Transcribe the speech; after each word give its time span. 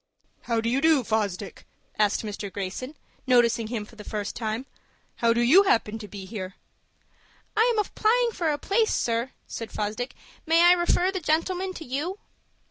"How 0.49 0.61
do 0.61 0.67
you 0.67 0.81
do, 0.81 1.03
Fosdick?" 1.03 1.67
asked 1.99 2.23
Mr. 2.23 2.51
Greyson, 2.51 2.95
noticing 3.27 3.67
him 3.67 3.85
for 3.85 3.97
the 3.97 4.03
first 4.03 4.35
time. 4.35 4.65
"How 5.17 5.31
do 5.31 5.41
you 5.41 5.61
happen 5.61 5.99
to 5.99 6.07
be 6.07 6.25
here?" 6.25 6.55
"I 7.55 7.69
am 7.71 7.77
applying 7.77 8.31
for 8.31 8.49
a 8.49 8.57
place, 8.57 8.91
sir," 8.95 9.33
said 9.45 9.71
Fosdick. 9.71 10.15
"May 10.43 10.63
I 10.63 10.71
refer 10.71 11.11
the 11.11 11.19
gentleman 11.19 11.71
to 11.75 11.85
you?" 11.85 12.17